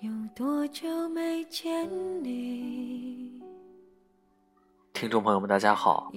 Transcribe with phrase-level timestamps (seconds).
[0.00, 1.86] 有多久没见
[2.24, 3.38] 你？
[4.94, 6.10] 听众朋友们，大家好，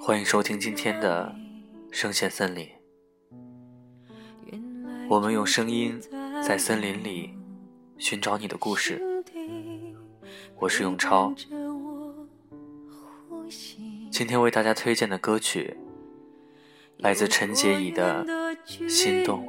[0.00, 1.34] 欢迎收听今天的
[1.90, 2.68] 声线森林。
[5.08, 6.00] 我们用声音
[6.46, 7.34] 在森林里
[7.98, 9.02] 寻找你的故事。
[10.60, 11.34] 我是永超，
[14.12, 15.76] 今天为大家推荐的歌曲
[16.98, 18.24] 来自陈洁仪的
[18.88, 19.44] 《心动》。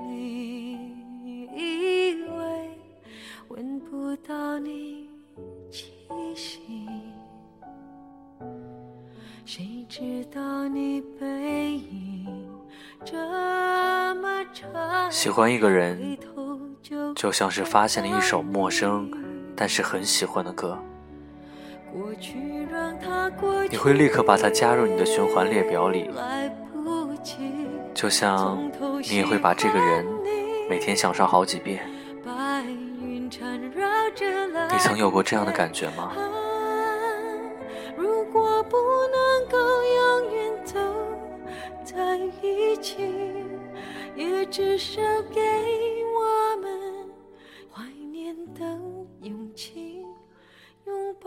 [15.13, 16.17] 喜欢一个人
[16.81, 19.07] 就就像是发现了一首陌生
[19.55, 20.75] 但是很喜欢的歌，
[23.69, 26.09] 你会立刻把它加入你的循环列表里，
[27.93, 28.57] 就像
[29.07, 30.03] 你也会把这个人
[30.67, 31.87] 每天想上好几遍。
[33.05, 33.29] 你
[34.79, 36.11] 曾有过这样的感觉吗？
[36.15, 36.17] 啊
[37.95, 38.77] 如果不
[39.11, 40.79] 能够永远走
[41.85, 43.42] 在一起，也
[44.53, 45.01] 至少
[45.33, 47.09] 给我们
[47.71, 48.61] 怀念的
[49.23, 50.05] 勇气。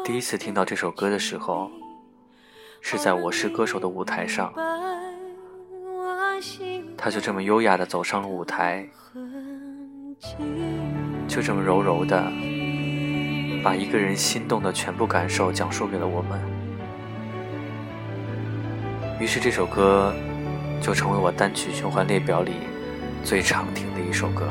[0.05, 1.69] 第一次听到这首歌的时候，
[2.81, 4.53] 是在《我是歌手》的舞台上，
[6.97, 8.89] 他就这么优雅地走上了舞台，
[11.27, 12.31] 就这么柔柔地
[13.65, 16.41] 把一个人心动的全部感受讲述给了我们。
[19.19, 20.15] 于是这首歌
[20.81, 22.53] 就成为我单曲循环列表里
[23.27, 24.47] 最常听的一首歌。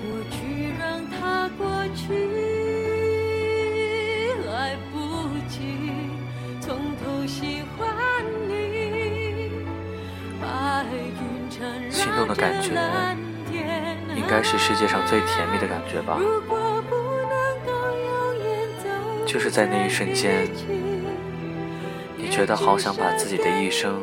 [0.00, 2.14] 过去让它过去，
[4.46, 5.58] 来不及
[6.58, 7.86] 从头喜欢
[8.48, 9.50] 你。
[10.40, 12.70] 白云缠绕心动的感觉
[14.16, 17.36] 应该是世界上最甜蜜的感觉吧，如果不能
[17.66, 18.88] 够永远走
[19.26, 20.48] 就是在那一瞬间
[22.16, 24.00] 你觉得好想把自己的一生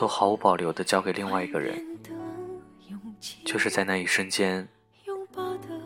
[0.00, 1.78] 都毫无保留的交给另外一个人，
[3.44, 4.66] 就是在那一瞬间，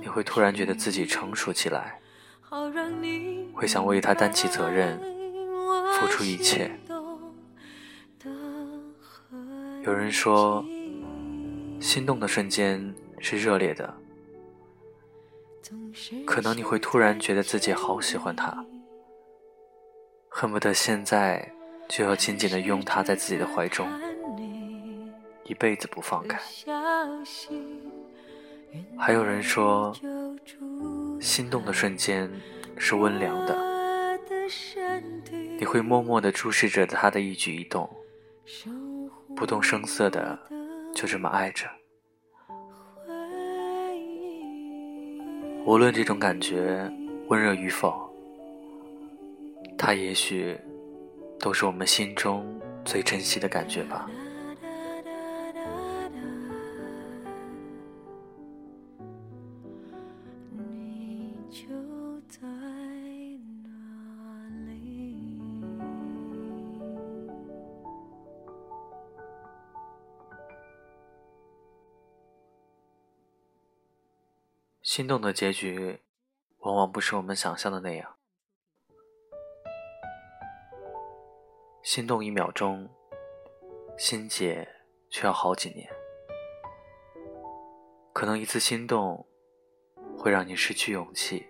[0.01, 1.99] 你会突然觉得自己成熟起来，
[3.53, 5.01] 会想为他担起责任，
[5.95, 6.71] 付出一切。
[9.83, 10.65] 有人说，
[11.81, 13.93] 心动的瞬间是热烈的，
[16.25, 18.65] 可能你会突然觉得自己好喜欢他，
[20.29, 21.53] 恨不得现在
[21.89, 23.87] 就要紧紧地拥他在自己的怀中，
[25.45, 26.39] 一辈子不放开。
[28.99, 29.95] 还有人说，
[31.21, 32.29] 心动的瞬间
[32.77, 33.57] 是温凉的，
[35.59, 37.89] 你会默默地注视着他的一举一动，
[39.37, 40.39] 不动声色的
[40.95, 41.67] 就这么爱着。
[45.65, 46.93] 无论这种感觉
[47.29, 48.13] 温热与否，
[49.79, 50.59] 他也许
[51.45, 54.09] 都是我们心中最珍惜的感觉吧。
[60.51, 61.69] 你就
[62.31, 62.41] 在？
[74.83, 76.01] 心动的结局，
[76.61, 78.14] 往往不是我们想象的那样。
[81.85, 82.89] 心动一秒钟，
[83.99, 84.67] 心结
[85.11, 85.87] 却要好几年。
[88.11, 89.27] 可能一次心动，
[90.17, 91.45] 会让你失去勇气，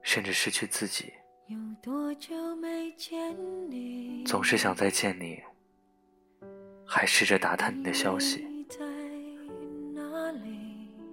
[0.00, 1.12] 甚至失去自己。
[1.46, 3.36] 有多久没见
[3.70, 4.24] 你？
[4.24, 5.42] 总是想再见你，
[6.86, 8.48] 还试着打探你的消息。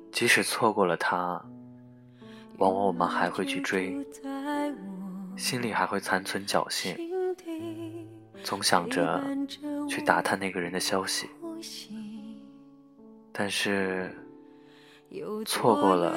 [0.09, 1.45] 即使错过了他，
[2.59, 3.93] 往往我们还会去追，
[5.35, 6.95] 心里还会残存侥幸，
[8.43, 9.23] 总想着
[9.89, 11.29] 去打探那个人的消息。
[13.31, 14.15] 但是
[15.45, 16.15] 错过了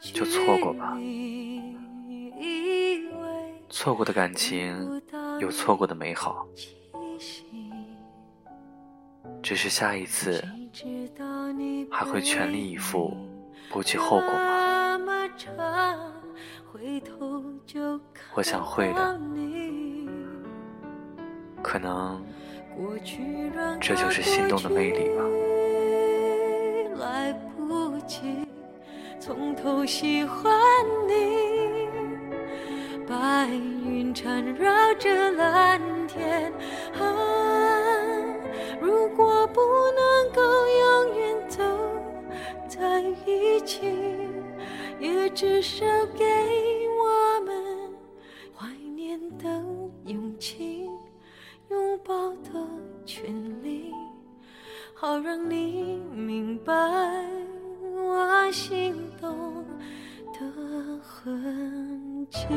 [0.00, 0.96] 就错过吧
[3.68, 5.02] 错过的感情
[5.38, 6.46] 有错过的美好，
[9.42, 10.42] 只是下一次
[11.90, 13.14] 还会全力以赴，
[13.70, 14.98] 不计后果吗？
[18.34, 19.18] 我想会的
[21.76, 22.24] 可能
[22.74, 23.22] 过去
[23.54, 25.22] 让这就是心动的魅力吧。
[26.98, 28.46] 来不及
[29.20, 30.50] 从头喜欢
[31.06, 31.90] 你，
[33.06, 35.78] 白云缠绕着蓝
[36.08, 36.50] 天
[36.98, 37.14] 啊。
[38.80, 39.60] 如果不
[39.92, 41.62] 能够永远走
[42.66, 43.92] 在一起，
[44.98, 45.84] 也至少
[46.16, 46.24] 给
[62.48, 62.54] 一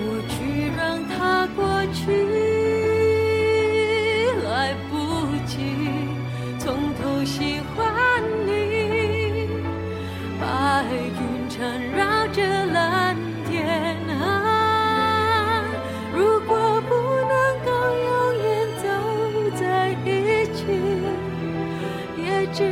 [0.00, 2.23] 过去让它过去。